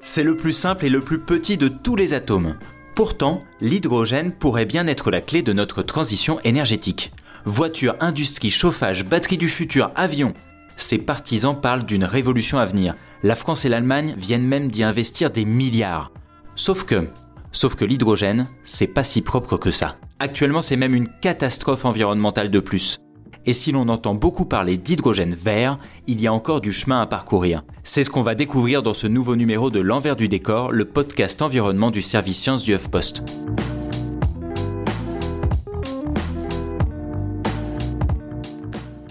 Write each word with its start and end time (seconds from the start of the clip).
C'est 0.00 0.22
le 0.22 0.36
plus 0.36 0.52
simple 0.52 0.84
et 0.84 0.88
le 0.88 1.00
plus 1.00 1.18
petit 1.18 1.56
de 1.56 1.66
tous 1.66 1.96
les 1.96 2.14
atomes. 2.14 2.56
Pourtant, 2.94 3.42
l'hydrogène 3.60 4.30
pourrait 4.30 4.64
bien 4.64 4.86
être 4.86 5.10
la 5.10 5.20
clé 5.20 5.42
de 5.42 5.52
notre 5.52 5.82
transition 5.82 6.38
énergétique. 6.44 7.12
Voitures, 7.44 7.96
industrie, 7.98 8.50
chauffage, 8.50 9.04
batterie 9.04 9.38
du 9.38 9.48
futur, 9.48 9.90
avions. 9.96 10.34
Ses 10.76 10.98
partisans 10.98 11.60
parlent 11.60 11.84
d'une 11.84 12.04
révolution 12.04 12.58
à 12.58 12.64
venir. 12.64 12.94
La 13.24 13.34
France 13.34 13.64
et 13.64 13.68
l'Allemagne 13.68 14.14
viennent 14.16 14.46
même 14.46 14.68
d'y 14.68 14.84
investir 14.84 15.30
des 15.30 15.44
milliards. 15.44 16.12
Sauf 16.54 16.84
que, 16.84 17.08
sauf 17.50 17.74
que 17.74 17.84
l'hydrogène, 17.84 18.46
c'est 18.64 18.86
pas 18.86 19.02
si 19.02 19.22
propre 19.22 19.56
que 19.56 19.72
ça. 19.72 19.96
Actuellement, 20.20 20.62
c'est 20.62 20.76
même 20.76 20.94
une 20.94 21.08
catastrophe 21.20 21.84
environnementale 21.84 22.50
de 22.50 22.60
plus. 22.60 22.98
Et 23.44 23.52
si 23.52 23.72
l'on 23.72 23.88
entend 23.88 24.14
beaucoup 24.14 24.44
parler 24.44 24.76
d'hydrogène 24.76 25.34
vert, 25.34 25.78
il 26.06 26.20
y 26.20 26.26
a 26.28 26.32
encore 26.32 26.60
du 26.60 26.72
chemin 26.72 27.00
à 27.00 27.06
parcourir. 27.06 27.64
C'est 27.82 28.04
ce 28.04 28.10
qu'on 28.10 28.22
va 28.22 28.34
découvrir 28.36 28.82
dans 28.82 28.94
ce 28.94 29.06
nouveau 29.06 29.34
numéro 29.34 29.70
de 29.70 29.80
L'envers 29.80 30.16
du 30.16 30.28
décor, 30.28 30.70
le 30.70 30.84
podcast 30.84 31.42
environnement 31.42 31.90
du 31.90 32.02
service 32.02 32.38
sciences 32.38 32.62
du 32.62 32.74
HuffPost. 32.74 33.22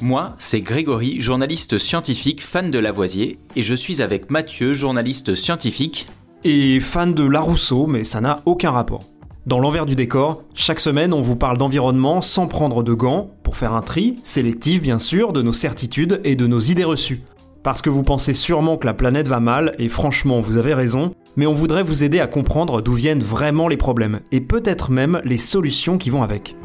Moi, 0.02 0.36
c'est 0.38 0.62
Grégory, 0.62 1.20
journaliste 1.20 1.80
scientifique, 1.80 2.44
fan 2.44 2.70
de 2.70 2.78
Lavoisier, 2.78 3.40
et 3.56 3.64
je 3.64 3.74
suis 3.74 4.02
avec 4.04 4.30
Mathieu, 4.30 4.74
journaliste 4.74 5.34
scientifique. 5.34 6.06
Et 6.44 6.80
fan 6.80 7.16
de 7.16 7.24
Larousseau, 7.24 7.88
mais 7.88 8.04
ça 8.04 8.22
n'a 8.22 8.40
aucun 8.46 8.70
rapport. 8.70 9.02
Dans 9.48 9.60
l'envers 9.60 9.88
du 9.88 9.96
décor, 9.96 10.44
chaque 10.54 10.80
semaine 10.80 11.14
on 11.14 11.22
vous 11.22 11.36
parle 11.36 11.58
d'environnement 11.58 12.22
sans 12.22 12.48
prendre 12.48 12.84
de 12.84 12.94
gants, 12.94 13.32
pour 13.42 13.58
faire 13.58 13.74
un 13.74 13.82
tri, 13.82 14.18
sélectif 14.24 14.82
bien 14.82 15.00
sûr, 15.00 15.34
de 15.34 15.42
nos 15.42 15.54
certitudes 15.54 16.22
et 16.24 16.36
de 16.36 16.46
nos 16.46 16.60
idées 16.60 16.84
reçues. 16.84 17.24
Parce 17.64 17.82
que 17.82 17.90
vous 17.90 18.04
pensez 18.04 18.34
sûrement 18.34 18.78
que 18.78 18.86
la 18.86 18.94
planète 18.94 19.28
va 19.28 19.40
mal, 19.40 19.74
et 19.80 19.90
franchement 19.90 20.42
vous 20.42 20.58
avez 20.58 20.76
raison, 20.76 21.16
mais 21.38 21.48
on 21.48 21.54
voudrait 21.54 21.84
vous 21.84 22.04
aider 22.04 22.20
à 22.20 22.28
comprendre 22.28 22.82
d'où 22.82 22.94
viennent 22.94 23.24
vraiment 23.24 23.68
les 23.68 23.78
problèmes, 23.78 24.20
et 24.32 24.42
peut-être 24.42 24.92
même 24.92 25.22
les 25.26 25.38
solutions 25.38 25.98
qui 25.98 26.12
vont 26.12 26.24
avec. 26.24 26.56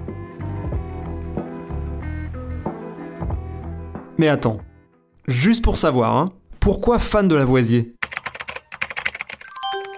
Mais 4.23 4.29
attends, 4.29 4.59
juste 5.27 5.65
pour 5.65 5.77
savoir, 5.77 6.17
hein, 6.17 6.31
pourquoi 6.61 7.01
fan 7.01 7.27
de 7.27 7.35
Lavoisier? 7.35 7.97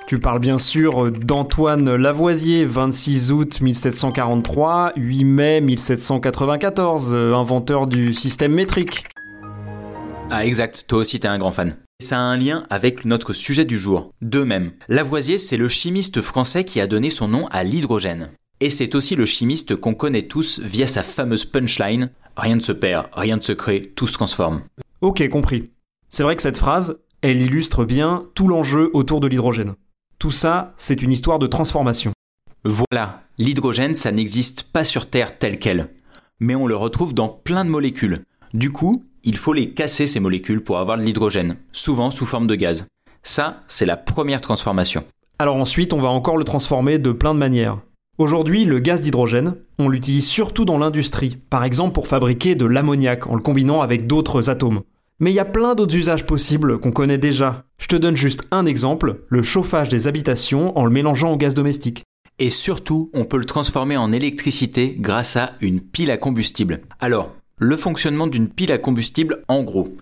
Tu 0.07 0.19
parles 0.19 0.39
bien 0.39 0.57
sûr 0.57 1.13
d'Antoine 1.13 1.95
Lavoisier, 1.95 2.65
26 2.65 3.33
août 3.33 3.61
1743, 3.61 4.95
8 4.97 5.25
mai 5.25 5.61
1794, 5.61 7.13
euh, 7.13 7.35
inventeur 7.35 7.87
du 7.87 8.15
système 8.15 8.55
métrique. 8.55 9.05
Ah 10.31 10.47
exact, 10.47 10.87
toi 10.89 11.01
aussi 11.01 11.19
t'es 11.19 11.29
un 11.29 11.37
grand 11.37 11.53
fan. 11.53 11.77
Ça 12.03 12.17
a 12.17 12.21
un 12.21 12.39
lien 12.39 12.65
avec 12.71 13.05
notre 13.05 13.35
sujet 13.35 13.67
du 13.67 13.77
jour. 13.77 14.11
De 14.23 14.43
même, 14.43 14.73
Lavoisier, 14.89 15.37
c'est 15.37 15.59
le 15.59 15.69
chimiste 15.69 16.23
français 16.23 16.65
qui 16.65 16.81
a 16.81 16.87
donné 16.87 17.11
son 17.11 17.29
nom 17.29 17.47
à 17.49 17.63
l'hydrogène. 17.63 18.31
Et 18.61 18.71
c'est 18.71 18.95
aussi 18.95 19.17
le 19.17 19.27
chimiste 19.27 19.77
qu'on 19.77 19.95
connaît 19.95 20.27
tous 20.27 20.61
via 20.61 20.87
sa 20.87 21.03
fameuse 21.03 21.45
punchline 21.45 22.11
Rien 22.37 22.57
ne 22.57 22.61
se 22.61 22.73
perd, 22.73 23.07
rien 23.13 23.37
ne 23.37 23.43
se 23.43 23.53
crée, 23.53 23.93
tout 23.95 24.07
se 24.07 24.15
transforme. 24.15 24.63
Ok, 25.01 25.27
compris. 25.29 25.71
C'est 26.09 26.23
vrai 26.23 26.35
que 26.37 26.43
cette 26.43 26.57
phrase, 26.57 27.01
elle 27.23 27.41
illustre 27.41 27.85
bien 27.85 28.27
tout 28.35 28.49
l'enjeu 28.49 28.91
autour 28.93 29.21
de 29.21 29.29
l'hydrogène. 29.29 29.75
Tout 30.19 30.31
ça, 30.31 30.75
c'est 30.77 31.03
une 31.03 31.13
histoire 31.13 31.39
de 31.39 31.47
transformation. 31.47 32.13
Voilà, 32.65 33.23
l'hydrogène, 33.39 33.95
ça 33.95 34.11
n'existe 34.11 34.65
pas 34.65 34.85
sur 34.85 35.11
Terre 35.11 35.39
tel 35.39 35.59
quel. 35.59 35.91
Mais 36.41 36.55
on 36.55 36.67
le 36.67 36.77
retrouve 36.77 37.15
dans 37.15 37.29
plein 37.29 37.65
de 37.65 37.71
molécules. 37.71 38.25
Du 38.53 38.73
coup, 38.73 39.05
il 39.23 39.37
faut 39.37 39.53
les 39.53 39.71
casser 39.71 40.07
ces 40.07 40.21
molécules 40.21 40.63
pour 40.63 40.79
avoir 40.79 40.99
de 40.99 41.03
l'hydrogène, 41.03 41.57
souvent 41.73 42.11
sous 42.11 42.27
forme 42.27 42.47
de 42.47 42.55
gaz. 42.55 42.87
Ça, 43.23 43.63
c'est 43.69 43.87
la 43.87 43.97
première 43.97 44.41
transformation. 44.41 45.05
Alors 45.39 45.57
ensuite, 45.57 45.93
on 45.93 46.01
va 46.01 46.09
encore 46.09 46.37
le 46.37 46.45
transformer 46.45 46.99
de 46.99 47.13
plein 47.13 47.35
de 47.35 47.39
manières. 47.39 47.79
Aujourd'hui, 48.17 48.65
le 48.65 48.79
gaz 48.79 49.01
d'hydrogène, 49.01 49.57
on 49.77 49.89
l'utilise 49.89 50.29
surtout 50.29 50.65
dans 50.65 50.79
l'industrie, 50.79 51.37
par 51.51 51.65
exemple 51.65 51.95
pour 51.95 52.07
fabriquer 52.07 52.55
de 52.55 52.65
l'ammoniac 52.65 53.27
en 53.27 53.35
le 53.35 53.43
combinant 53.43 53.81
avec 53.81 54.07
d'autres 54.07 54.51
atomes. 54.51 54.83
Mais 55.19 55.33
il 55.33 55.35
y 55.35 55.41
a 55.41 55.45
plein 55.45 55.75
d'autres 55.75 55.97
usages 55.97 56.25
possibles 56.25 56.79
qu'on 56.79 56.93
connaît 56.93 57.19
déjà. 57.19 57.65
Je 57.77 57.89
te 57.89 57.97
donne 57.97 58.15
juste 58.15 58.47
un 58.53 58.67
exemple, 58.67 59.25
le 59.29 59.43
chauffage 59.43 59.89
des 59.89 60.07
habitations 60.07 60.79
en 60.79 60.85
le 60.85 60.93
mélangeant 60.93 61.33
au 61.33 61.37
gaz 61.37 61.55
domestique. 61.55 62.05
Et 62.39 62.51
surtout, 62.51 63.11
on 63.15 63.25
peut 63.25 63.37
le 63.37 63.47
transformer 63.47 63.97
en 63.97 64.13
électricité 64.13 64.95
grâce 64.97 65.35
à 65.37 65.55
une 65.61 65.81
pile 65.81 66.13
à 66.13 66.17
combustible. 66.17 66.83
Alors, 67.01 67.33
le 67.59 67.77
fonctionnement 67.77 68.29
d'une 68.29 68.49
pile 68.49 68.71
à 68.71 68.79
combustible, 68.79 69.43
en 69.49 69.65
gros, 69.65 69.93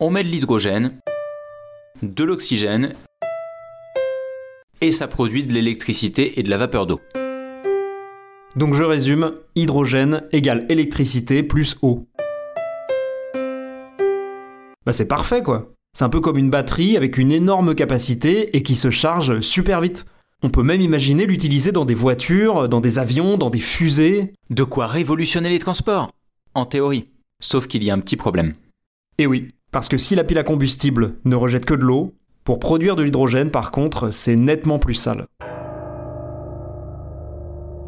on 0.00 0.08
met 0.08 0.24
de 0.24 0.28
l'hydrogène, 0.28 0.92
de 2.02 2.24
l'oxygène, 2.24 2.94
et 4.80 4.90
ça 4.90 5.06
produit 5.06 5.44
de 5.44 5.52
l'électricité 5.52 6.40
et 6.40 6.42
de 6.42 6.48
la 6.48 6.56
vapeur 6.56 6.86
d'eau. 6.86 7.00
Donc 8.58 8.74
je 8.74 8.82
résume, 8.82 9.34
hydrogène 9.54 10.24
égale 10.32 10.66
électricité 10.68 11.44
plus 11.44 11.76
eau. 11.80 12.08
Bah 14.84 14.92
c'est 14.92 15.06
parfait 15.06 15.44
quoi. 15.44 15.70
C'est 15.96 16.02
un 16.02 16.08
peu 16.08 16.20
comme 16.20 16.38
une 16.38 16.50
batterie 16.50 16.96
avec 16.96 17.18
une 17.18 17.30
énorme 17.30 17.76
capacité 17.76 18.56
et 18.56 18.64
qui 18.64 18.74
se 18.74 18.90
charge 18.90 19.38
super 19.38 19.80
vite. 19.80 20.06
On 20.42 20.50
peut 20.50 20.64
même 20.64 20.80
imaginer 20.80 21.24
l'utiliser 21.24 21.70
dans 21.70 21.84
des 21.84 21.94
voitures, 21.94 22.68
dans 22.68 22.80
des 22.80 22.98
avions, 22.98 23.38
dans 23.38 23.50
des 23.50 23.60
fusées. 23.60 24.32
De 24.50 24.64
quoi 24.64 24.88
révolutionner 24.88 25.50
les 25.50 25.60
transports 25.60 26.10
En 26.54 26.66
théorie. 26.66 27.10
Sauf 27.40 27.68
qu'il 27.68 27.84
y 27.84 27.92
a 27.92 27.94
un 27.94 28.00
petit 28.00 28.16
problème. 28.16 28.54
Et 29.18 29.28
oui, 29.28 29.54
parce 29.70 29.88
que 29.88 29.98
si 29.98 30.16
la 30.16 30.24
pile 30.24 30.38
à 30.38 30.42
combustible 30.42 31.14
ne 31.24 31.36
rejette 31.36 31.64
que 31.64 31.74
de 31.74 31.84
l'eau, 31.84 32.12
pour 32.42 32.58
produire 32.58 32.96
de 32.96 33.04
l'hydrogène 33.04 33.52
par 33.52 33.70
contre, 33.70 34.10
c'est 34.10 34.34
nettement 34.34 34.80
plus 34.80 34.94
sale. 34.94 35.26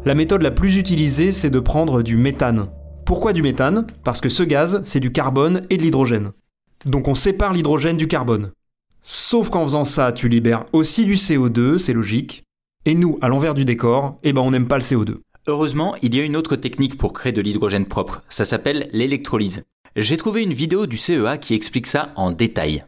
La 0.03 0.15
méthode 0.15 0.41
la 0.41 0.49
plus 0.49 0.77
utilisée, 0.77 1.31
c'est 1.31 1.51
de 1.51 1.59
prendre 1.59 2.01
du 2.01 2.17
méthane. 2.17 2.69
Pourquoi 3.05 3.33
du 3.33 3.43
méthane? 3.43 3.85
Parce 4.03 4.19
que 4.19 4.29
ce 4.29 4.41
gaz, 4.41 4.81
c'est 4.83 4.99
du 4.99 5.11
carbone 5.11 5.61
et 5.69 5.77
de 5.77 5.83
l'hydrogène. 5.83 6.31
Donc 6.87 7.07
on 7.07 7.13
sépare 7.13 7.53
l'hydrogène 7.53 7.97
du 7.97 8.07
carbone. 8.07 8.51
Sauf 9.03 9.51
qu'en 9.51 9.63
faisant 9.63 9.85
ça, 9.85 10.11
tu 10.11 10.27
libères 10.27 10.65
aussi 10.73 11.05
du 11.05 11.13
CO2, 11.15 11.77
c'est 11.77 11.93
logique. 11.93 12.43
Et 12.85 12.95
nous, 12.95 13.19
à 13.21 13.27
l'envers 13.27 13.53
du 13.53 13.63
décor, 13.63 14.17
eh 14.23 14.33
ben 14.33 14.41
on 14.41 14.49
n'aime 14.49 14.67
pas 14.67 14.79
le 14.79 14.83
CO2. 14.83 15.17
Heureusement, 15.45 15.95
il 16.01 16.15
y 16.15 16.19
a 16.19 16.23
une 16.23 16.35
autre 16.35 16.55
technique 16.55 16.97
pour 16.97 17.13
créer 17.13 17.31
de 17.31 17.41
l'hydrogène 17.41 17.85
propre. 17.85 18.23
Ça 18.27 18.43
s'appelle 18.43 18.89
l'électrolyse. 18.93 19.63
J'ai 19.95 20.17
trouvé 20.17 20.41
une 20.41 20.53
vidéo 20.53 20.87
du 20.87 20.97
CEA 20.97 21.37
qui 21.37 21.53
explique 21.53 21.85
ça 21.85 22.11
en 22.15 22.31
détail. 22.31 22.85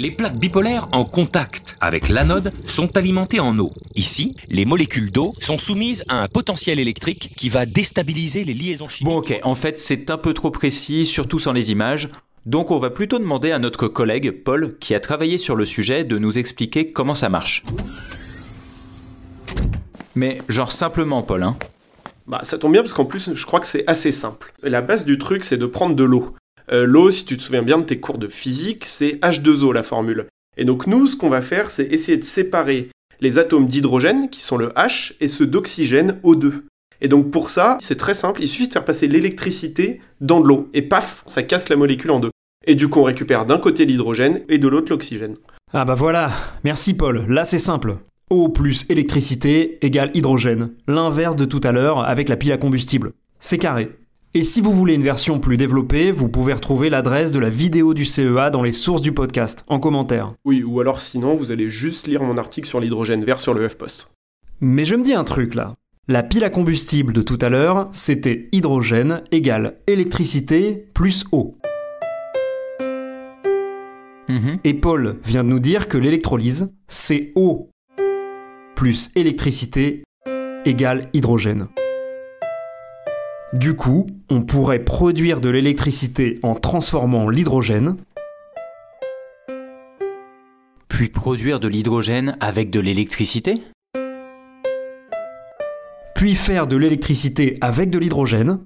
Les 0.00 0.10
plaques 0.10 0.38
bipolaires 0.38 0.88
en 0.92 1.04
contact 1.04 1.76
avec 1.78 2.08
l'anode 2.08 2.54
sont 2.66 2.96
alimentées 2.96 3.38
en 3.38 3.58
eau. 3.58 3.70
Ici, 3.96 4.34
les 4.48 4.64
molécules 4.64 5.12
d'eau 5.12 5.34
sont 5.42 5.58
soumises 5.58 6.04
à 6.08 6.22
un 6.22 6.26
potentiel 6.26 6.78
électrique 6.78 7.34
qui 7.36 7.50
va 7.50 7.66
déstabiliser 7.66 8.44
les 8.44 8.54
liaisons 8.54 8.88
chimiques. 8.88 9.12
Bon 9.12 9.18
ok, 9.18 9.38
en 9.42 9.54
fait 9.54 9.78
c'est 9.78 10.08
un 10.08 10.16
peu 10.16 10.32
trop 10.32 10.50
précis, 10.50 11.04
surtout 11.04 11.38
sans 11.38 11.52
les 11.52 11.70
images. 11.70 12.08
Donc 12.46 12.70
on 12.70 12.78
va 12.78 12.88
plutôt 12.88 13.18
demander 13.18 13.52
à 13.52 13.58
notre 13.58 13.88
collègue 13.88 14.42
Paul, 14.42 14.78
qui 14.78 14.94
a 14.94 15.00
travaillé 15.00 15.36
sur 15.36 15.54
le 15.54 15.66
sujet, 15.66 16.02
de 16.02 16.16
nous 16.16 16.38
expliquer 16.38 16.92
comment 16.92 17.14
ça 17.14 17.28
marche. 17.28 17.62
Mais 20.14 20.38
genre 20.48 20.72
simplement 20.72 21.20
Paul, 21.20 21.42
hein 21.42 21.58
Bah 22.26 22.40
ça 22.42 22.56
tombe 22.56 22.72
bien 22.72 22.80
parce 22.80 22.94
qu'en 22.94 23.04
plus 23.04 23.34
je 23.34 23.44
crois 23.44 23.60
que 23.60 23.66
c'est 23.66 23.84
assez 23.86 24.12
simple. 24.12 24.54
La 24.62 24.80
base 24.80 25.04
du 25.04 25.18
truc 25.18 25.44
c'est 25.44 25.58
de 25.58 25.66
prendre 25.66 25.94
de 25.94 26.04
l'eau. 26.04 26.34
Euh, 26.72 26.84
L'eau, 26.84 27.10
si 27.10 27.24
tu 27.24 27.36
te 27.36 27.42
souviens 27.42 27.62
bien 27.62 27.78
de 27.78 27.84
tes 27.84 27.98
cours 27.98 28.18
de 28.18 28.28
physique, 28.28 28.84
c'est 28.84 29.18
H2O 29.22 29.72
la 29.72 29.82
formule. 29.82 30.26
Et 30.56 30.64
donc 30.64 30.86
nous, 30.86 31.06
ce 31.06 31.16
qu'on 31.16 31.28
va 31.28 31.42
faire, 31.42 31.70
c'est 31.70 31.84
essayer 31.84 32.16
de 32.16 32.24
séparer 32.24 32.90
les 33.20 33.38
atomes 33.38 33.66
d'hydrogène, 33.66 34.30
qui 34.30 34.40
sont 34.40 34.56
le 34.56 34.68
H, 34.70 35.14
et 35.20 35.28
ceux 35.28 35.46
d'oxygène, 35.46 36.20
O2. 36.24 36.62
Et 37.00 37.08
donc 37.08 37.30
pour 37.30 37.50
ça, 37.50 37.78
c'est 37.80 37.96
très 37.96 38.14
simple, 38.14 38.42
il 38.42 38.48
suffit 38.48 38.68
de 38.68 38.72
faire 38.72 38.84
passer 38.84 39.08
l'électricité 39.08 40.00
dans 40.20 40.40
de 40.40 40.46
l'eau, 40.46 40.68
et 40.74 40.82
paf, 40.82 41.22
ça 41.26 41.42
casse 41.42 41.68
la 41.68 41.76
molécule 41.76 42.10
en 42.10 42.20
deux. 42.20 42.30
Et 42.66 42.74
du 42.74 42.88
coup, 42.88 43.00
on 43.00 43.04
récupère 43.04 43.46
d'un 43.46 43.58
côté 43.58 43.86
l'hydrogène 43.86 44.42
et 44.48 44.58
de 44.58 44.68
l'autre 44.68 44.90
l'oxygène. 44.90 45.36
Ah 45.72 45.84
bah 45.84 45.94
voilà, 45.94 46.30
merci 46.64 46.94
Paul, 46.94 47.26
là 47.28 47.44
c'est 47.44 47.58
simple. 47.58 47.96
Eau 48.28 48.48
plus 48.48 48.86
électricité 48.90 49.84
égale 49.84 50.10
hydrogène, 50.14 50.70
l'inverse 50.86 51.36
de 51.36 51.44
tout 51.44 51.60
à 51.64 51.72
l'heure 51.72 52.00
avec 52.00 52.28
la 52.28 52.36
pile 52.36 52.52
à 52.52 52.58
combustible. 52.58 53.12
C'est 53.38 53.58
carré. 53.58 53.90
Et 54.32 54.44
si 54.44 54.60
vous 54.60 54.72
voulez 54.72 54.94
une 54.94 55.02
version 55.02 55.40
plus 55.40 55.56
développée, 55.56 56.12
vous 56.12 56.28
pouvez 56.28 56.52
retrouver 56.52 56.88
l'adresse 56.88 57.32
de 57.32 57.40
la 57.40 57.48
vidéo 57.48 57.94
du 57.94 58.04
CEA 58.04 58.50
dans 58.50 58.62
les 58.62 58.70
sources 58.70 59.02
du 59.02 59.10
podcast, 59.10 59.64
en 59.66 59.80
commentaire. 59.80 60.34
Oui, 60.44 60.62
ou 60.62 60.78
alors 60.78 61.00
sinon, 61.00 61.34
vous 61.34 61.50
allez 61.50 61.68
juste 61.68 62.06
lire 62.06 62.22
mon 62.22 62.38
article 62.38 62.68
sur 62.68 62.78
l'hydrogène 62.78 63.24
vert 63.24 63.40
sur 63.40 63.54
le 63.54 63.66
HuffPost. 63.66 64.08
Mais 64.60 64.84
je 64.84 64.94
me 64.94 65.02
dis 65.02 65.14
un 65.14 65.24
truc 65.24 65.56
là. 65.56 65.74
La 66.06 66.22
pile 66.22 66.44
à 66.44 66.50
combustible 66.50 67.12
de 67.12 67.22
tout 67.22 67.38
à 67.40 67.48
l'heure, 67.48 67.88
c'était 67.90 68.48
hydrogène 68.52 69.24
égale 69.32 69.78
électricité 69.88 70.86
plus 70.94 71.24
eau. 71.32 71.56
Mhm. 74.28 74.60
Et 74.62 74.74
Paul 74.74 75.16
vient 75.24 75.42
de 75.42 75.48
nous 75.48 75.58
dire 75.58 75.88
que 75.88 75.98
l'électrolyse, 75.98 76.72
c'est 76.86 77.32
eau 77.34 77.68
plus 78.76 79.10
électricité 79.16 80.04
égale 80.64 81.08
hydrogène. 81.14 81.66
Du 83.52 83.74
coup, 83.74 84.06
on 84.28 84.42
pourrait 84.42 84.78
produire 84.78 85.40
de 85.40 85.48
l'électricité 85.48 86.38
en 86.42 86.54
transformant 86.54 87.28
l'hydrogène, 87.28 87.96
Puis 90.88 91.08
produire 91.08 91.60
de 91.60 91.68
l'hydrogène 91.68 92.36
avec 92.40 92.68
de 92.70 92.78
l'électricité? 92.78 93.54
Puis 96.14 96.34
faire 96.34 96.66
de 96.66 96.76
l'électricité 96.76 97.56
avec 97.62 97.88
de 97.90 97.98
l'hydrogène, 97.98 98.58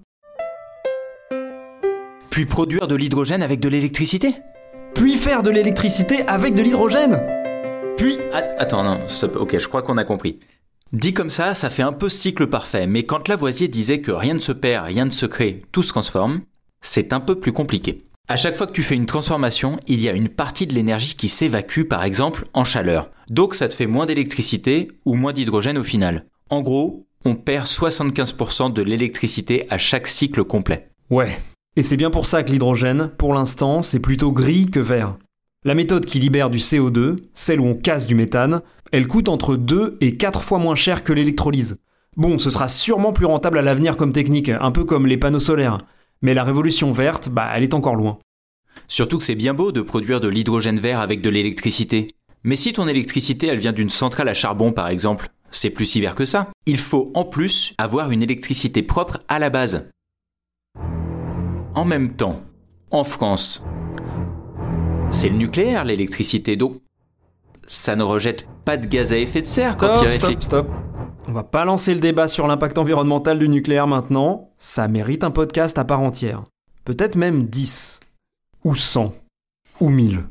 Puis 2.30 2.44
produire 2.46 2.88
de 2.88 2.96
l'hydrogène 2.96 3.42
avec 3.42 3.60
de 3.60 3.68
l'électricité? 3.68 4.34
Puis 4.94 5.16
faire 5.16 5.42
de 5.44 5.50
l'électricité 5.50 6.26
avec 6.26 6.54
de 6.54 6.62
l'hydrogène. 6.62 7.22
Puis... 7.96 8.18
Att- 8.32 8.56
Attends, 8.58 8.82
non, 8.82 9.06
stop, 9.06 9.36
ok, 9.36 9.56
je 9.58 9.68
crois 9.68 9.82
qu'on 9.82 9.96
a 9.96 10.04
compris. 10.04 10.40
Dit 10.94 11.12
comme 11.12 11.28
ça, 11.28 11.54
ça 11.54 11.70
fait 11.70 11.82
un 11.82 11.92
peu 11.92 12.08
cycle 12.08 12.46
parfait, 12.46 12.86
mais 12.86 13.02
quand 13.02 13.26
Lavoisier 13.26 13.66
disait 13.66 14.00
que 14.00 14.12
rien 14.12 14.34
ne 14.34 14.38
se 14.38 14.52
perd, 14.52 14.86
rien 14.86 15.04
ne 15.06 15.10
se 15.10 15.26
crée, 15.26 15.62
tout 15.72 15.82
se 15.82 15.88
transforme, 15.88 16.42
c'est 16.82 17.12
un 17.12 17.18
peu 17.18 17.34
plus 17.34 17.52
compliqué. 17.52 18.04
À 18.28 18.36
chaque 18.36 18.54
fois 18.54 18.68
que 18.68 18.72
tu 18.72 18.84
fais 18.84 18.94
une 18.94 19.04
transformation, 19.04 19.80
il 19.88 20.00
y 20.00 20.08
a 20.08 20.12
une 20.12 20.28
partie 20.28 20.68
de 20.68 20.72
l'énergie 20.72 21.16
qui 21.16 21.28
s'évacue, 21.28 21.82
par 21.82 22.04
exemple, 22.04 22.44
en 22.54 22.64
chaleur. 22.64 23.10
Donc 23.28 23.56
ça 23.56 23.66
te 23.66 23.74
fait 23.74 23.88
moins 23.88 24.06
d'électricité 24.06 24.92
ou 25.04 25.14
moins 25.14 25.32
d'hydrogène 25.32 25.78
au 25.78 25.82
final. 25.82 26.26
En 26.48 26.62
gros, 26.62 27.08
on 27.24 27.34
perd 27.34 27.66
75% 27.66 28.72
de 28.72 28.82
l'électricité 28.82 29.66
à 29.70 29.78
chaque 29.78 30.06
cycle 30.06 30.44
complet. 30.44 30.90
Ouais. 31.10 31.40
Et 31.74 31.82
c'est 31.82 31.96
bien 31.96 32.10
pour 32.10 32.24
ça 32.24 32.44
que 32.44 32.52
l'hydrogène, 32.52 33.10
pour 33.18 33.34
l'instant, 33.34 33.82
c'est 33.82 33.98
plutôt 33.98 34.30
gris 34.30 34.66
que 34.66 34.78
vert. 34.78 35.16
La 35.66 35.74
méthode 35.74 36.04
qui 36.04 36.20
libère 36.20 36.50
du 36.50 36.58
CO2, 36.58 37.16
celle 37.32 37.58
où 37.58 37.64
on 37.64 37.74
casse 37.74 38.06
du 38.06 38.14
méthane, 38.14 38.60
elle 38.92 39.08
coûte 39.08 39.30
entre 39.30 39.56
2 39.56 39.96
et 40.02 40.18
4 40.18 40.42
fois 40.42 40.58
moins 40.58 40.74
cher 40.74 41.02
que 41.02 41.14
l'électrolyse. 41.14 41.78
Bon, 42.18 42.36
ce 42.36 42.50
sera 42.50 42.68
sûrement 42.68 43.14
plus 43.14 43.24
rentable 43.24 43.56
à 43.56 43.62
l'avenir 43.62 43.96
comme 43.96 44.12
technique, 44.12 44.50
un 44.50 44.70
peu 44.70 44.84
comme 44.84 45.06
les 45.06 45.16
panneaux 45.16 45.40
solaires. 45.40 45.78
Mais 46.20 46.34
la 46.34 46.44
révolution 46.44 46.92
verte, 46.92 47.30
bah, 47.30 47.50
elle 47.54 47.62
est 47.62 47.72
encore 47.72 47.96
loin. 47.96 48.18
Surtout 48.88 49.16
que 49.16 49.24
c'est 49.24 49.34
bien 49.34 49.54
beau 49.54 49.72
de 49.72 49.80
produire 49.80 50.20
de 50.20 50.28
l'hydrogène 50.28 50.78
vert 50.78 51.00
avec 51.00 51.22
de 51.22 51.30
l'électricité. 51.30 52.08
Mais 52.42 52.56
si 52.56 52.74
ton 52.74 52.86
électricité 52.86 53.46
elle 53.46 53.58
vient 53.58 53.72
d'une 53.72 53.88
centrale 53.88 54.28
à 54.28 54.34
charbon 54.34 54.70
par 54.70 54.88
exemple, 54.88 55.30
c'est 55.50 55.70
plus 55.70 55.86
si 55.86 56.04
que 56.14 56.26
ça. 56.26 56.50
Il 56.66 56.76
faut 56.76 57.10
en 57.14 57.24
plus 57.24 57.72
avoir 57.78 58.10
une 58.10 58.22
électricité 58.22 58.82
propre 58.82 59.20
à 59.28 59.38
la 59.38 59.48
base. 59.48 59.88
En 61.74 61.86
même 61.86 62.12
temps, 62.12 62.42
en 62.90 63.02
France, 63.02 63.64
c'est 65.14 65.28
le 65.28 65.36
nucléaire 65.36 65.84
l'électricité, 65.84 66.56
donc 66.56 66.80
ça 67.66 67.94
ne 67.94 68.02
rejette 68.02 68.46
pas 68.64 68.76
de 68.76 68.86
gaz 68.86 69.12
à 69.12 69.16
effet 69.16 69.42
de 69.42 69.46
serre 69.46 69.76
quand 69.76 70.02
il 70.02 70.12
Stop, 70.12 70.30
stop, 70.32 70.42
stop. 70.42 70.68
On 71.28 71.32
va 71.32 71.44
pas 71.44 71.64
lancer 71.64 71.94
le 71.94 72.00
débat 72.00 72.26
sur 72.26 72.48
l'impact 72.48 72.78
environnemental 72.78 73.38
du 73.38 73.48
nucléaire 73.48 73.86
maintenant, 73.86 74.50
ça 74.58 74.88
mérite 74.88 75.22
un 75.22 75.30
podcast 75.30 75.78
à 75.78 75.84
part 75.84 76.00
entière. 76.00 76.42
Peut-être 76.84 77.14
même 77.14 77.46
10. 77.46 78.00
Ou 78.64 78.74
100. 78.74 79.14
Ou 79.80 79.88
1000. 79.88 80.24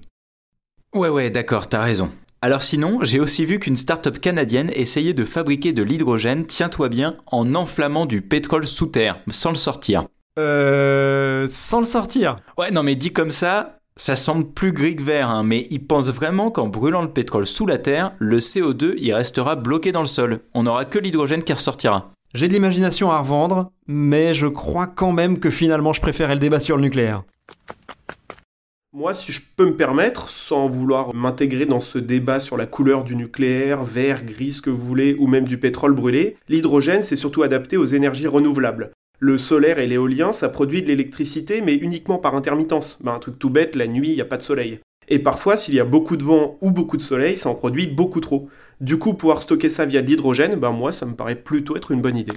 Ouais 0.94 1.10
ouais 1.10 1.32
d'accord, 1.32 1.70
t'as 1.70 1.82
raison. 1.82 2.10
Alors 2.42 2.62
sinon, 2.62 3.00
j'ai 3.04 3.22
aussi 3.22 3.46
vu 3.46 3.60
qu'une 3.60 3.78
start-up 3.78 4.20
canadienne 4.20 4.70
essayait 4.76 5.14
de 5.14 5.24
fabriquer 5.24 5.72
de 5.72 5.82
l'hydrogène, 5.82 6.46
tiens-toi 6.46 6.90
bien, 6.90 7.16
en 7.28 7.56
enflammant 7.56 8.06
du 8.06 8.22
pétrole 8.22 8.68
sous 8.68 8.88
terre, 8.88 9.22
sans 9.32 9.50
le 9.50 9.56
sortir. 9.56 10.08
Euh... 10.38 11.48
Sans 11.48 11.80
le 11.80 11.86
sortir. 11.86 12.36
Ouais, 12.58 12.70
non, 12.70 12.84
mais 12.84 12.98
dit 12.98 13.14
comme 13.14 13.32
ça, 13.32 13.80
ça 13.96 14.16
semble 14.16 14.50
plus 14.50 14.72
gris 14.72 14.96
que 14.96 15.04
vert, 15.04 15.30
hein, 15.30 15.44
mais 15.44 15.68
ils 15.70 15.86
pensent 15.86 16.10
vraiment 16.10 16.50
qu'en 16.50 16.68
brûlant 16.68 17.02
le 17.02 17.12
pétrole 17.12 17.46
sous 17.46 17.66
la 17.66 17.78
terre, 17.78 18.14
le 18.20 18.40
CO2 18.40 18.96
il 18.98 19.14
restera 19.14 19.56
bloqué 19.56 19.92
dans 19.92 20.02
le 20.02 20.08
sol. 20.08 20.40
On 20.54 20.64
n'aura 20.64 20.86
que 20.86 21.00
l'hydrogène 21.00 21.44
qui 21.44 21.54
ressortira. 21.54 22.12
J'ai 22.34 22.48
de 22.48 22.54
l'imagination 22.54 23.12
à 23.12 23.20
revendre, 23.20 23.72
mais 23.86 24.34
je 24.34 24.48
crois 24.48 24.88
quand 24.88 25.12
même 25.12 25.40
que 25.40 25.52
finalement 25.52 25.94
je 25.94 26.02
préférais 26.02 26.34
le 26.34 26.40
débat 26.40 26.60
sur 26.60 26.76
le 26.76 26.82
nucléaire. 26.82 27.24
Moi, 28.96 29.16
si 29.16 29.32
je 29.32 29.42
peux 29.56 29.66
me 29.66 29.76
permettre, 29.76 30.30
sans 30.30 30.68
vouloir 30.68 31.16
m'intégrer 31.16 31.66
dans 31.66 31.80
ce 31.80 31.98
débat 31.98 32.40
sur 32.40 32.58
la 32.58 32.68
couleur 32.68 33.04
du 33.04 33.16
nucléaire, 33.16 33.84
vert, 33.84 34.24
gris, 34.24 34.52
ce 34.52 34.62
que 34.62 34.70
vous 34.70 34.86
voulez, 34.86 35.16
ou 35.18 35.26
même 35.26 35.48
du 35.48 35.58
pétrole 35.58 35.94
brûlé, 35.94 36.38
l'hydrogène, 36.48 37.02
c'est 37.02 37.16
surtout 37.16 37.42
adapté 37.42 37.76
aux 37.76 37.86
énergies 37.86 38.28
renouvelables. 38.28 38.92
Le 39.26 39.38
solaire 39.38 39.80
et 39.80 39.88
l'éolien, 39.88 40.34
ça 40.34 40.50
produit 40.50 40.82
de 40.82 40.88
l'électricité, 40.88 41.62
mais 41.62 41.76
uniquement 41.76 42.18
par 42.18 42.36
intermittence. 42.36 42.98
Ben, 43.02 43.14
un 43.14 43.20
truc 43.20 43.40
tout 43.40 43.50
bête, 43.50 43.74
la 43.74 43.88
nuit, 43.88 44.10
il 44.10 44.16
n'y 44.16 44.22
a 44.22 44.26
pas 44.26 44.36
de 44.36 44.42
soleil. 44.42 44.82
Et 45.08 45.18
parfois, 45.18 45.56
s'il 45.56 45.76
y 45.76 45.80
a 45.80 45.86
beaucoup 45.86 46.18
de 46.18 46.26
vent 46.26 46.58
ou 46.60 46.72
beaucoup 46.72 46.98
de 46.98 47.02
soleil, 47.02 47.38
ça 47.38 47.48
en 47.48 47.56
produit 47.56 47.88
beaucoup 47.88 48.20
trop. 48.20 48.50
Du 48.82 49.00
coup, 49.00 49.14
pouvoir 49.14 49.42
stocker 49.42 49.70
ça 49.70 49.86
via 49.86 50.02
de 50.02 50.08
l'hydrogène, 50.08 50.58
ben 50.58 50.74
moi, 50.74 50.92
ça 50.92 51.06
me 51.06 51.16
paraît 51.16 51.38
plutôt 51.38 51.78
être 51.78 51.92
une 51.92 52.02
bonne 52.02 52.18
idée. 52.18 52.34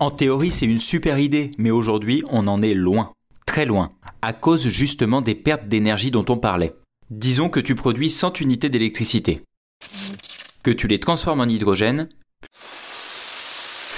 En 0.00 0.10
théorie, 0.10 0.50
c'est 0.50 0.66
une 0.66 0.80
super 0.80 1.20
idée, 1.20 1.52
mais 1.56 1.70
aujourd'hui, 1.70 2.24
on 2.28 2.48
en 2.48 2.60
est 2.60 2.74
loin. 2.74 3.12
Très 3.46 3.66
loin. 3.66 3.92
À 4.20 4.32
cause 4.32 4.66
justement 4.66 5.20
des 5.20 5.36
pertes 5.36 5.68
d'énergie 5.68 6.10
dont 6.10 6.26
on 6.28 6.38
parlait. 6.38 6.74
Disons 7.10 7.48
que 7.48 7.60
tu 7.60 7.76
produis 7.76 8.10
100 8.10 8.40
unités 8.40 8.68
d'électricité. 8.68 9.42
Que 10.64 10.72
tu 10.72 10.88
les 10.88 10.98
transformes 10.98 11.40
en 11.40 11.44
hydrogène, 11.44 12.08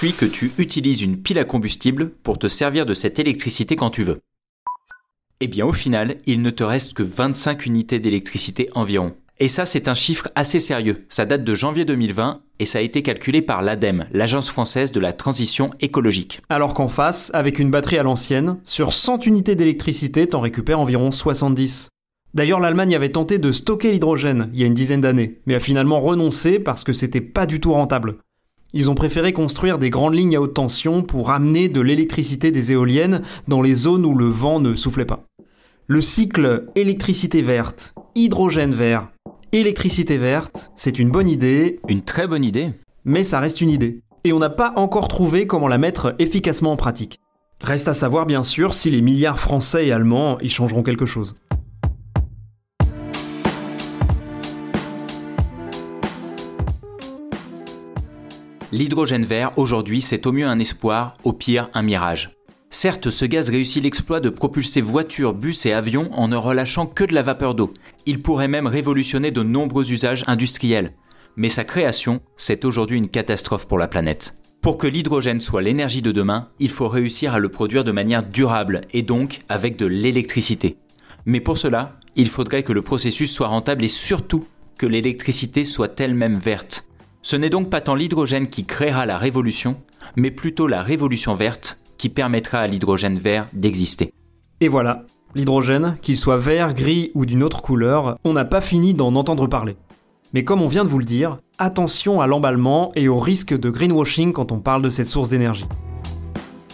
que 0.08 0.24
tu 0.24 0.52
utilises 0.56 1.02
une 1.02 1.18
pile 1.18 1.38
à 1.38 1.44
combustible 1.44 2.10
pour 2.22 2.38
te 2.38 2.48
servir 2.48 2.86
de 2.86 2.94
cette 2.94 3.18
électricité 3.18 3.76
quand 3.76 3.90
tu 3.90 4.02
veux. 4.02 4.20
Eh 5.40 5.46
bien 5.46 5.66
au 5.66 5.72
final, 5.72 6.16
il 6.26 6.40
ne 6.40 6.50
te 6.50 6.64
reste 6.64 6.94
que 6.94 7.02
25 7.02 7.66
unités 7.66 7.98
d'électricité 7.98 8.70
environ. 8.74 9.14
Et 9.40 9.48
ça, 9.48 9.66
c'est 9.66 9.88
un 9.88 9.94
chiffre 9.94 10.28
assez 10.34 10.58
sérieux. 10.58 11.04
Ça 11.10 11.26
date 11.26 11.44
de 11.44 11.54
janvier 11.54 11.84
2020 11.84 12.40
et 12.58 12.66
ça 12.66 12.78
a 12.78 12.82
été 12.82 13.02
calculé 13.02 13.42
par 13.42 13.60
l'ADEME, 13.60 14.06
l'Agence 14.12 14.50
française 14.50 14.90
de 14.90 15.00
la 15.00 15.12
transition 15.12 15.70
écologique. 15.80 16.40
Alors 16.48 16.72
qu'en 16.72 16.88
face, 16.88 17.30
avec 17.34 17.58
une 17.58 17.70
batterie 17.70 17.98
à 17.98 18.02
l'ancienne, 18.02 18.56
sur 18.64 18.94
100 18.94 19.26
unités 19.26 19.54
d'électricité, 19.54 20.26
t'en 20.26 20.40
récupères 20.40 20.80
environ 20.80 21.10
70. 21.10 21.88
D'ailleurs, 22.32 22.60
l'Allemagne 22.60 22.94
avait 22.94 23.10
tenté 23.10 23.38
de 23.38 23.52
stocker 23.52 23.92
l'hydrogène 23.92 24.50
il 24.54 24.60
y 24.60 24.62
a 24.62 24.66
une 24.66 24.74
dizaine 24.74 25.00
d'années, 25.02 25.40
mais 25.44 25.56
a 25.56 25.60
finalement 25.60 26.00
renoncé 26.00 26.58
parce 26.58 26.84
que 26.84 26.94
c'était 26.94 27.20
pas 27.20 27.44
du 27.44 27.60
tout 27.60 27.72
rentable. 27.72 28.16
Ils 28.72 28.90
ont 28.90 28.94
préféré 28.94 29.32
construire 29.32 29.78
des 29.78 29.90
grandes 29.90 30.14
lignes 30.14 30.36
à 30.36 30.40
haute 30.40 30.54
tension 30.54 31.02
pour 31.02 31.30
amener 31.30 31.68
de 31.68 31.80
l'électricité 31.80 32.50
des 32.52 32.72
éoliennes 32.72 33.22
dans 33.48 33.62
les 33.62 33.74
zones 33.74 34.06
où 34.06 34.16
le 34.16 34.26
vent 34.26 34.60
ne 34.60 34.74
soufflait 34.74 35.04
pas. 35.04 35.24
Le 35.88 36.00
cycle 36.00 36.66
électricité 36.76 37.42
verte, 37.42 37.94
hydrogène 38.14 38.72
vert, 38.72 39.08
électricité 39.52 40.18
verte, 40.18 40.70
c'est 40.76 41.00
une 41.00 41.10
bonne 41.10 41.28
idée, 41.28 41.80
Une 41.88 42.02
très 42.02 42.28
bonne 42.28 42.44
idée. 42.44 42.70
mais 43.04 43.24
ça 43.24 43.40
reste 43.40 43.60
une 43.60 43.70
idée. 43.70 44.02
Et 44.22 44.32
on 44.32 44.38
n'a 44.38 44.50
pas 44.50 44.72
encore 44.76 45.08
trouvé 45.08 45.46
comment 45.48 45.66
la 45.66 45.78
mettre 45.78 46.14
efficacement 46.20 46.72
en 46.72 46.76
pratique. 46.76 47.18
Reste 47.60 47.88
à 47.88 47.94
savoir 47.94 48.24
bien 48.26 48.44
sûr 48.44 48.72
si 48.72 48.90
les 48.90 49.02
milliards 49.02 49.40
français 49.40 49.86
et 49.86 49.92
allemands 49.92 50.38
y 50.40 50.48
changeront 50.48 50.82
quelque 50.84 51.06
chose. 51.06 51.34
L'hydrogène 58.72 59.24
vert, 59.24 59.52
aujourd'hui, 59.56 60.00
c'est 60.00 60.26
au 60.26 60.32
mieux 60.32 60.46
un 60.46 60.60
espoir, 60.60 61.14
au 61.24 61.32
pire 61.32 61.68
un 61.74 61.82
mirage. 61.82 62.30
Certes, 62.70 63.10
ce 63.10 63.24
gaz 63.24 63.50
réussit 63.50 63.82
l'exploit 63.82 64.20
de 64.20 64.30
propulser 64.30 64.80
voitures, 64.80 65.34
bus 65.34 65.66
et 65.66 65.72
avions 65.72 66.08
en 66.12 66.28
ne 66.28 66.36
relâchant 66.36 66.86
que 66.86 67.02
de 67.02 67.12
la 67.12 67.24
vapeur 67.24 67.56
d'eau. 67.56 67.72
Il 68.06 68.22
pourrait 68.22 68.46
même 68.46 68.68
révolutionner 68.68 69.32
de 69.32 69.42
nombreux 69.42 69.90
usages 69.90 70.22
industriels. 70.28 70.92
Mais 71.34 71.48
sa 71.48 71.64
création, 71.64 72.20
c'est 72.36 72.64
aujourd'hui 72.64 72.96
une 72.96 73.08
catastrophe 73.08 73.66
pour 73.66 73.78
la 73.78 73.88
planète. 73.88 74.36
Pour 74.62 74.78
que 74.78 74.86
l'hydrogène 74.86 75.40
soit 75.40 75.62
l'énergie 75.62 76.02
de 76.02 76.12
demain, 76.12 76.48
il 76.60 76.70
faut 76.70 76.88
réussir 76.88 77.34
à 77.34 77.40
le 77.40 77.48
produire 77.48 77.82
de 77.82 77.92
manière 77.92 78.22
durable 78.22 78.82
et 78.92 79.02
donc 79.02 79.40
avec 79.48 79.76
de 79.76 79.86
l'électricité. 79.86 80.76
Mais 81.26 81.40
pour 81.40 81.58
cela, 81.58 81.96
il 82.14 82.28
faudrait 82.28 82.62
que 82.62 82.72
le 82.72 82.82
processus 82.82 83.32
soit 83.32 83.48
rentable 83.48 83.82
et 83.82 83.88
surtout 83.88 84.44
que 84.78 84.86
l'électricité 84.86 85.64
soit 85.64 85.98
elle-même 85.98 86.38
verte. 86.38 86.84
Ce 87.22 87.36
n'est 87.36 87.50
donc 87.50 87.70
pas 87.70 87.80
tant 87.80 87.94
l'hydrogène 87.94 88.48
qui 88.48 88.64
créera 88.64 89.06
la 89.06 89.18
révolution, 89.18 89.76
mais 90.16 90.30
plutôt 90.30 90.66
la 90.66 90.82
révolution 90.82 91.34
verte 91.34 91.78
qui 91.98 92.08
permettra 92.08 92.58
à 92.60 92.66
l'hydrogène 92.66 93.18
vert 93.18 93.46
d'exister. 93.52 94.12
Et 94.60 94.68
voilà, 94.68 95.04
L'hydrogène, 95.36 95.96
qu'il 96.02 96.16
soit 96.16 96.38
vert, 96.38 96.74
gris 96.74 97.12
ou 97.14 97.24
d'une 97.24 97.44
autre 97.44 97.62
couleur, 97.62 98.18
on 98.24 98.32
n'a 98.32 98.44
pas 98.44 98.60
fini 98.60 98.94
d'en 98.94 99.14
entendre 99.14 99.46
parler. 99.46 99.76
Mais 100.32 100.42
comme 100.42 100.60
on 100.60 100.66
vient 100.66 100.84
de 100.84 100.88
vous 100.88 100.98
le 100.98 101.04
dire, 101.04 101.38
attention 101.58 102.20
à 102.20 102.26
l'emballement 102.26 102.90
et 102.96 103.08
au 103.08 103.18
risque 103.18 103.56
de 103.56 103.70
greenwashing 103.70 104.32
quand 104.32 104.50
on 104.50 104.58
parle 104.58 104.82
de 104.82 104.90
cette 104.90 105.06
source 105.06 105.30
d'énergie. 105.30 105.66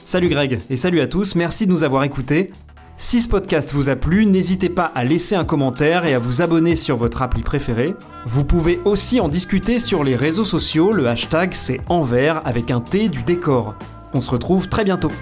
Salut 0.06 0.28
Greg 0.28 0.60
et 0.70 0.76
salut 0.76 1.00
à 1.00 1.06
tous, 1.06 1.34
merci 1.34 1.66
de 1.66 1.70
nous 1.70 1.84
avoir 1.84 2.04
écoutés. 2.04 2.50
Si 2.98 3.20
ce 3.20 3.28
podcast 3.28 3.72
vous 3.74 3.90
a 3.90 3.96
plu, 3.96 4.24
n'hésitez 4.24 4.70
pas 4.70 4.90
à 4.94 5.04
laisser 5.04 5.34
un 5.34 5.44
commentaire 5.44 6.06
et 6.06 6.14
à 6.14 6.18
vous 6.18 6.40
abonner 6.40 6.76
sur 6.76 6.96
votre 6.96 7.20
appli 7.20 7.42
préférée. 7.42 7.94
Vous 8.24 8.42
pouvez 8.42 8.80
aussi 8.86 9.20
en 9.20 9.28
discuter 9.28 9.80
sur 9.80 10.02
les 10.02 10.16
réseaux 10.16 10.46
sociaux, 10.46 10.92
le 10.92 11.06
hashtag 11.06 11.52
c'est 11.52 11.82
envers 11.90 12.40
avec 12.46 12.70
un 12.70 12.80
T 12.80 13.10
du 13.10 13.22
décor. 13.22 13.74
On 14.14 14.22
se 14.22 14.30
retrouve 14.30 14.70
très 14.70 14.84
bientôt. 14.84 15.12